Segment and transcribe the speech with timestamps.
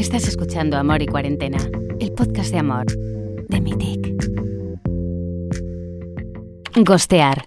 [0.00, 1.58] Estás escuchando Amor y Cuarentena,
[2.00, 4.00] el podcast de amor de Mitic.
[6.74, 7.44] Gostear.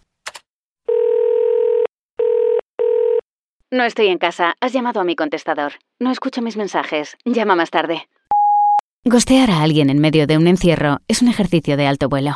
[3.71, 4.53] No estoy en casa.
[4.61, 5.71] Has llamado a mi contestador.
[5.99, 7.17] No escucho mis mensajes.
[7.25, 8.07] Llama más tarde.
[9.03, 12.35] Gostear a alguien en medio de un encierro es un ejercicio de alto vuelo.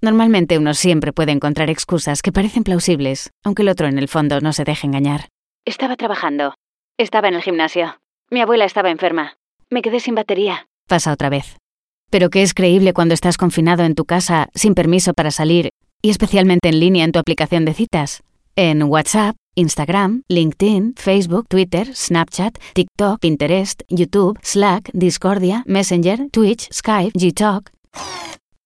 [0.00, 4.40] Normalmente uno siempre puede encontrar excusas que parecen plausibles, aunque el otro en el fondo
[4.40, 5.28] no se deje engañar.
[5.66, 6.54] Estaba trabajando.
[6.96, 8.00] Estaba en el gimnasio.
[8.30, 9.34] Mi abuela estaba enferma.
[9.72, 10.66] Me quedé sin batería.
[10.88, 11.56] Pasa otra vez.
[12.10, 15.70] Pero que es creíble cuando estás confinado en tu casa, sin permiso para salir,
[16.02, 18.24] y especialmente en línea en tu aplicación de citas.
[18.56, 27.12] En WhatsApp, Instagram, LinkedIn, Facebook, Twitter, Snapchat, TikTok, Pinterest, YouTube, Slack, Discordia, Messenger, Twitch, Skype,
[27.14, 27.70] Gtalk.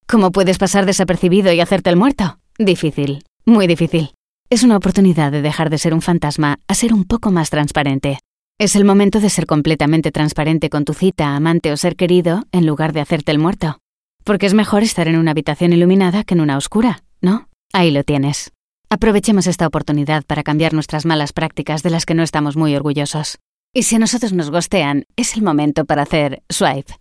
[0.08, 2.38] ¿Cómo puedes pasar desapercibido y hacerte el muerto?
[2.58, 4.14] Difícil, muy difícil.
[4.48, 8.20] Es una oportunidad de dejar de ser un fantasma a ser un poco más transparente.
[8.56, 12.66] Es el momento de ser completamente transparente con tu cita, amante o ser querido en
[12.66, 13.80] lugar de hacerte el muerto.
[14.22, 17.48] Porque es mejor estar en una habitación iluminada que en una oscura, ¿no?
[17.72, 18.52] Ahí lo tienes.
[18.88, 23.38] Aprovechemos esta oportunidad para cambiar nuestras malas prácticas de las que no estamos muy orgullosos.
[23.75, 26.94] Y si a nosotros nos gostean, es el momento para hacer swipe.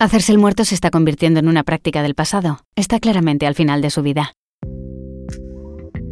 [0.00, 2.58] Hacerse el muerto se está convirtiendo en una práctica del pasado.
[2.74, 4.32] Está claramente al final de su vida.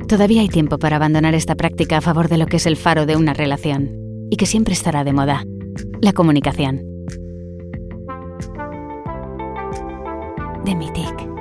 [0.06, 3.04] Todavía hay tiempo para abandonar esta práctica a favor de lo que es el faro
[3.04, 4.03] de una relación
[4.34, 5.44] y que siempre estará de moda,
[6.00, 6.82] la comunicación.
[10.64, 11.33] De.